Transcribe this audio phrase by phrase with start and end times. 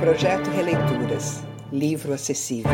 [0.00, 1.42] Projeto Releituras.
[1.72, 2.70] Livro acessível.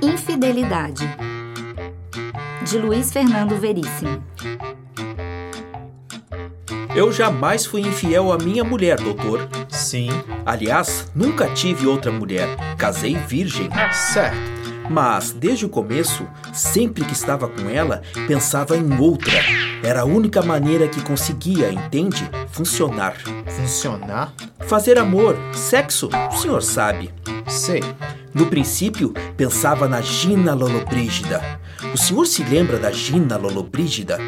[0.00, 1.04] Infidelidade.
[2.64, 4.22] De Luiz Fernando Veríssimo.
[6.94, 9.48] Eu jamais fui infiel à minha mulher, doutor.
[9.68, 10.10] Sim.
[10.46, 12.46] Aliás, nunca tive outra mulher.
[12.78, 13.68] Casei virgem.
[13.92, 14.38] Certo.
[14.88, 19.32] Mas, desde o começo, sempre que estava com ela, pensava em outra.
[19.82, 22.30] Era a única maneira que conseguia, entende?
[22.50, 23.14] Funcionar.
[23.46, 24.34] Funcionar?
[24.60, 27.12] Fazer amor, sexo, o senhor sabe.
[27.48, 27.82] Sei.
[28.34, 31.42] No princípio, pensava na Gina Lollobrigida.
[31.94, 34.18] O senhor se lembra da Gina Lollobrigida?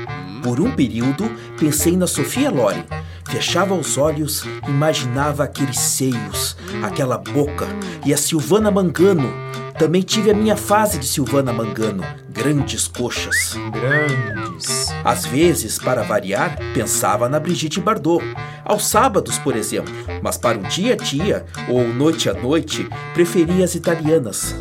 [0.43, 2.85] Por um período, pensei na Sofia Loren.
[3.29, 7.67] Fechava os olhos, imaginava aqueles seios, aquela boca
[8.05, 9.31] e a Silvana Mangano.
[9.79, 13.55] Também tive a minha fase de Silvana Mangano, grandes coxas.
[13.73, 14.89] Grandes.
[15.05, 18.23] Às vezes, para variar, pensava na Brigitte Bardot.
[18.65, 23.65] Aos sábados, por exemplo, mas para o dia a dia ou noite a noite, preferia
[23.65, 24.55] as italianas.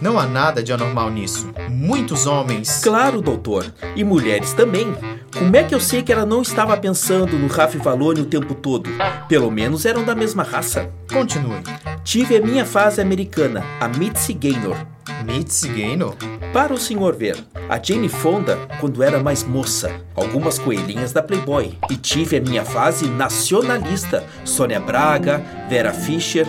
[0.00, 1.52] Não há nada de anormal nisso.
[1.68, 2.80] Muitos homens.
[2.82, 4.94] Claro, doutor, e mulheres também.
[5.36, 8.54] Como é que eu sei que ela não estava pensando no Raf Valone o tempo
[8.54, 8.88] todo?
[9.28, 10.90] Pelo menos eram da mesma raça.
[11.12, 11.62] Continue.
[12.02, 14.76] Tive a minha fase americana, a Mitzi Gaynor.
[15.24, 16.14] Mitzi Gaynor?
[16.52, 17.36] Para o senhor ver,
[17.68, 21.78] a Jane Fonda quando era mais moça, algumas coelhinhas da Playboy.
[21.90, 26.48] E tive a minha fase nacionalista, Sônia Braga, Vera Fischer.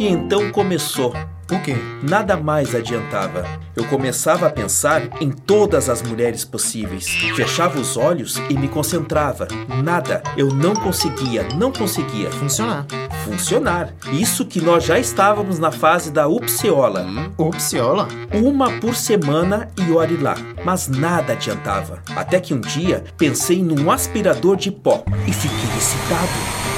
[0.00, 1.12] E então começou.
[1.52, 1.76] O quê?
[2.02, 3.44] Nada mais adiantava.
[3.76, 7.06] Eu começava a pensar em todas as mulheres possíveis.
[7.36, 9.46] Fechava os olhos e me concentrava.
[9.84, 10.22] Nada.
[10.38, 12.30] Eu não conseguia, não conseguia.
[12.30, 12.86] Funcionar.
[13.26, 13.92] Funcionar.
[14.10, 17.04] Isso que nós já estávamos na fase da upseola.
[17.36, 18.08] Upsiola?
[18.32, 20.34] Uma por semana e olhe lá.
[20.64, 22.02] Mas nada adiantava.
[22.16, 26.70] Até que um dia pensei num aspirador de pó e fiquei excitado.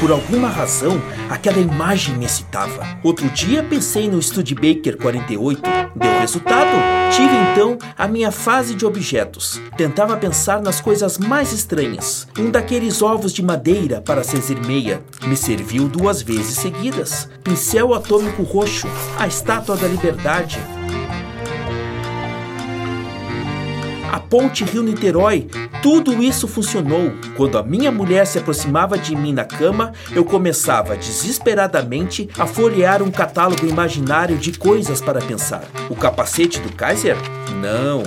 [0.00, 2.98] Por alguma razão, aquela imagem me excitava.
[3.02, 5.60] Outro dia pensei no Studebaker 48.
[5.94, 6.70] Deu resultado.
[7.14, 9.60] Tive então a minha fase de objetos.
[9.76, 12.26] Tentava pensar nas coisas mais estranhas.
[12.38, 17.28] Um daqueles ovos de madeira para fazer meia me serviu duas vezes seguidas.
[17.44, 18.88] Pincel atômico roxo,
[19.18, 20.58] a estátua da liberdade.
[24.10, 25.46] A ponte Rio-Niterói,
[25.82, 27.12] tudo isso funcionou.
[27.36, 33.02] Quando a minha mulher se aproximava de mim na cama, eu começava desesperadamente a folhear
[33.02, 35.64] um catálogo imaginário de coisas para pensar.
[35.88, 37.16] O capacete do Kaiser?
[37.60, 38.02] Não.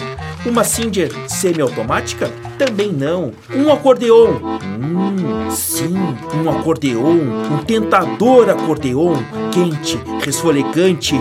[0.45, 2.29] Uma Singer semiautomática?
[2.57, 3.31] Também não.
[3.53, 4.59] Um acordeon?
[4.63, 5.95] Hum, sim,
[6.35, 7.17] um acordeon.
[7.51, 9.16] Um tentador acordeon,
[9.51, 11.16] quente, resfolegante.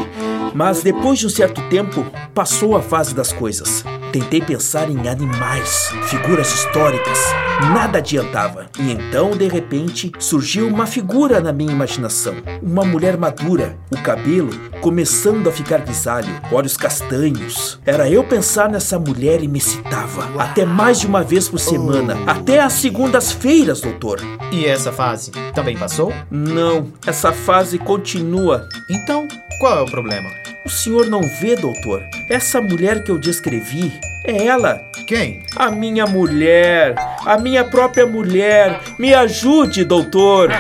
[0.54, 3.84] Mas depois de um certo tempo, passou a fase das coisas.
[4.12, 7.18] Tentei pensar em animais, figuras históricas.
[7.72, 8.66] Nada adiantava.
[8.78, 12.34] E então, de repente, surgiu uma figura na minha imaginação.
[12.62, 14.50] Uma mulher madura, o cabelo
[14.82, 17.80] começando a ficar grisalho, olhos castanhos.
[17.86, 20.28] Era eu pensar nessa mulher e me excitava.
[20.38, 22.18] Até mais de uma vez por semana.
[22.26, 24.20] Até às segundas-feiras, doutor.
[24.52, 26.12] E essa fase também passou?
[26.30, 28.68] Não, essa fase continua.
[28.90, 29.26] Então,
[29.58, 30.28] qual é o problema?
[30.64, 32.04] O senhor não vê, doutor?
[32.28, 33.92] Essa mulher que eu descrevi
[34.24, 34.84] é ela.
[35.06, 35.42] Quem?
[35.56, 36.94] A minha mulher.
[37.26, 38.80] A minha própria mulher.
[38.98, 40.50] Me ajude, doutor.